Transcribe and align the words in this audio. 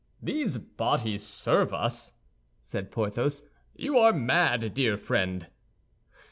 "These 0.19 0.57
bodies 0.57 1.21
serve 1.23 1.75
us?" 1.75 2.13
said 2.63 2.89
Porthos. 2.89 3.43
"You 3.75 3.99
are 3.99 4.11
mad, 4.13 4.73
dear 4.73 4.97
friend." 4.97 5.45